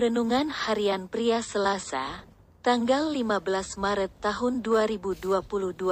Renungan 0.00 0.48
Harian 0.48 1.12
Pria 1.12 1.44
Selasa, 1.44 2.24
tanggal 2.64 3.12
15 3.12 3.76
Maret 3.76 4.08
tahun 4.24 4.64
2022 4.64 5.28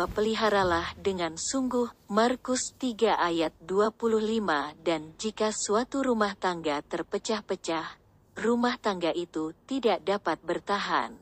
Peliharalah 0.09 0.97
dengan 0.97 1.37
sungguh, 1.37 1.93
Markus 2.09 2.73
3 2.81 3.21
ayat 3.21 3.53
25 3.69 4.81
Dan 4.81 5.13
jika 5.21 5.53
suatu 5.53 6.01
rumah 6.01 6.33
tangga 6.41 6.81
terpecah-pecah, 6.89 8.01
rumah 8.41 8.81
tangga 8.81 9.13
itu 9.13 9.53
tidak 9.69 10.01
dapat 10.01 10.41
bertahan. 10.41 11.13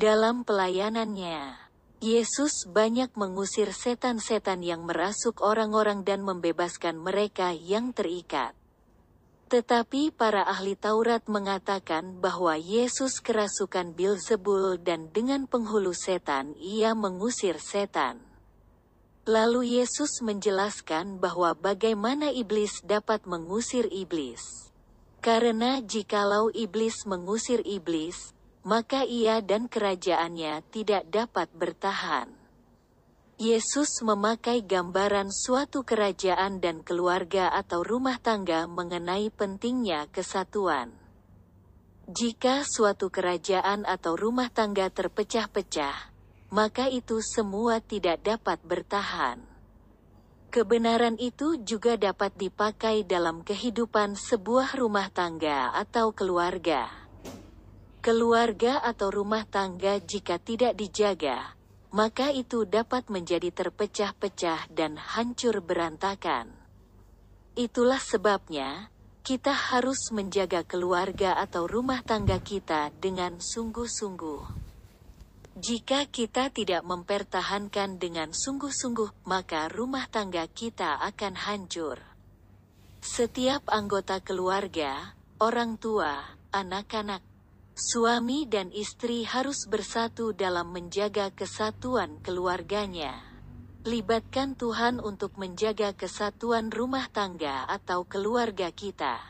Dalam 0.00 0.48
pelayanannya, 0.48 1.60
Yesus 2.00 2.64
banyak 2.72 3.12
mengusir 3.20 3.76
setan-setan 3.76 4.64
yang 4.64 4.88
merasuk 4.88 5.44
orang-orang 5.44 6.08
dan 6.08 6.24
membebaskan 6.24 6.96
mereka 6.96 7.52
yang 7.52 7.92
terikat. 7.92 8.56
Tetapi 9.46 10.10
para 10.10 10.42
ahli 10.42 10.74
Taurat 10.74 11.22
mengatakan 11.30 12.18
bahwa 12.18 12.58
Yesus 12.58 13.22
kerasukan 13.22 13.94
Bilzebul 13.94 14.82
dan 14.82 15.14
dengan 15.14 15.46
penghulu 15.46 15.94
setan 15.94 16.58
ia 16.58 16.98
mengusir 16.98 17.62
setan. 17.62 18.18
Lalu 19.22 19.78
Yesus 19.78 20.18
menjelaskan 20.18 21.22
bahwa 21.22 21.54
bagaimana 21.54 22.34
iblis 22.34 22.82
dapat 22.82 23.22
mengusir 23.26 23.86
iblis. 23.90 24.42
Karena 25.22 25.78
jikalau 25.78 26.50
iblis 26.50 27.06
mengusir 27.06 27.62
iblis, 27.62 28.34
maka 28.66 29.06
ia 29.06 29.38
dan 29.42 29.70
kerajaannya 29.70 30.62
tidak 30.74 31.06
dapat 31.06 31.46
bertahan. 31.54 32.45
Yesus 33.36 34.00
memakai 34.00 34.64
gambaran 34.64 35.28
suatu 35.28 35.84
kerajaan 35.84 36.56
dan 36.56 36.80
keluarga 36.80 37.52
atau 37.52 37.84
rumah 37.84 38.16
tangga 38.16 38.64
mengenai 38.64 39.28
pentingnya 39.28 40.08
kesatuan. 40.08 40.96
Jika 42.08 42.64
suatu 42.64 43.12
kerajaan 43.12 43.84
atau 43.84 44.16
rumah 44.16 44.48
tangga 44.48 44.88
terpecah-pecah, 44.88 46.16
maka 46.48 46.88
itu 46.88 47.20
semua 47.20 47.84
tidak 47.84 48.24
dapat 48.24 48.56
bertahan. 48.64 49.44
Kebenaran 50.48 51.20
itu 51.20 51.60
juga 51.60 52.00
dapat 52.00 52.32
dipakai 52.40 53.04
dalam 53.04 53.44
kehidupan 53.44 54.16
sebuah 54.16 54.80
rumah 54.80 55.12
tangga 55.12 55.76
atau 55.76 56.16
keluarga. 56.16 56.88
Keluarga 58.00 58.80
atau 58.80 59.12
rumah 59.12 59.44
tangga 59.44 60.00
jika 60.00 60.40
tidak 60.40 60.72
dijaga, 60.78 61.55
maka 61.90 62.34
itu 62.34 62.66
dapat 62.66 63.06
menjadi 63.12 63.52
terpecah-pecah 63.52 64.70
dan 64.72 64.98
hancur 64.98 65.62
berantakan. 65.62 66.50
Itulah 67.56 68.02
sebabnya, 68.02 68.90
kita 69.26 69.50
harus 69.50 70.14
menjaga 70.14 70.62
keluarga 70.62 71.34
atau 71.34 71.66
rumah 71.66 71.98
tangga 72.06 72.38
kita 72.38 72.94
dengan 73.02 73.42
sungguh-sungguh. 73.42 74.42
Jika 75.56 76.04
kita 76.12 76.52
tidak 76.52 76.84
mempertahankan 76.84 77.96
dengan 77.96 78.30
sungguh-sungguh, 78.30 79.24
maka 79.24 79.72
rumah 79.72 80.04
tangga 80.06 80.44
kita 80.46 81.00
akan 81.00 81.32
hancur. 81.32 81.96
Setiap 83.00 83.64
anggota 83.72 84.20
keluarga, 84.20 85.16
orang 85.40 85.80
tua, 85.80 86.36
anak-anak, 86.52 87.24
Suami 87.76 88.48
dan 88.48 88.72
istri 88.72 89.28
harus 89.28 89.68
bersatu 89.68 90.32
dalam 90.32 90.72
menjaga 90.72 91.28
kesatuan 91.28 92.24
keluarganya. 92.24 93.20
Libatkan 93.84 94.56
Tuhan 94.56 94.96
untuk 94.96 95.36
menjaga 95.36 95.92
kesatuan 95.92 96.72
rumah 96.72 97.04
tangga 97.12 97.68
atau 97.68 98.08
keluarga 98.08 98.72
kita. 98.72 99.20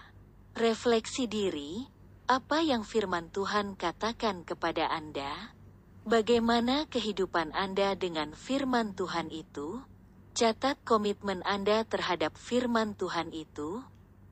Refleksi 0.55 1.27
diri, 1.27 1.91
apa 2.31 2.63
yang 2.63 2.87
firman 2.87 3.35
Tuhan 3.35 3.75
katakan 3.75 4.47
kepada 4.47 4.95
Anda? 4.95 5.51
Bagaimana 6.07 6.87
kehidupan 6.87 7.51
Anda 7.51 7.99
dengan 7.99 8.31
firman 8.31 8.95
Tuhan 8.95 9.27
itu? 9.35 9.83
Catat 10.39 10.79
komitmen 10.87 11.43
Anda 11.43 11.83
terhadap 11.83 12.39
firman 12.39 12.95
Tuhan 12.95 13.35
itu. 13.35 13.83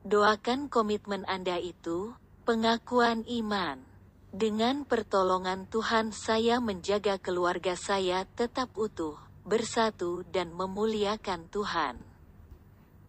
Doakan 0.07 0.71
komitmen 0.71 1.27
Anda 1.27 1.59
itu, 1.59 2.15
pengakuan 2.47 3.27
iman. 3.27 3.94
Dengan 4.35 4.83
pertolongan 4.83 5.63
Tuhan 5.71 6.11
saya 6.11 6.59
menjaga 6.59 7.15
keluarga 7.15 7.79
saya 7.79 8.27
tetap 8.35 8.67
utuh, 8.75 9.15
bersatu 9.47 10.27
dan 10.27 10.51
memuliakan 10.51 11.47
Tuhan. 11.47 11.95